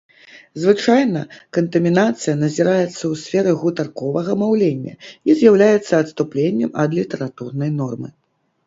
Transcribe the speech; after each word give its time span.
Звычайна, 0.61 1.21
кантамінацыя 1.57 2.35
назіраецца 2.45 2.87
ў 2.87 3.13
сферы 3.25 3.51
гутарковага 3.65 4.31
маўлення 4.45 4.93
і 5.05 5.29
з'яўляецца 5.43 5.93
адступленнем 6.03 6.69
ад 6.87 7.03
літаратурнай 7.03 7.71
нормы. 7.81 8.09